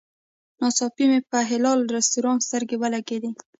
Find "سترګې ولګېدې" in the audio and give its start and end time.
2.47-3.29